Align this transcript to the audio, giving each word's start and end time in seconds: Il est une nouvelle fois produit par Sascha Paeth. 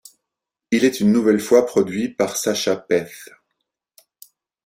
Il 0.71 0.83
est 0.83 0.99
une 0.99 1.11
nouvelle 1.11 1.39
fois 1.39 1.63
produit 1.63 2.09
par 2.09 2.35
Sascha 2.35 2.75
Paeth. 2.75 3.29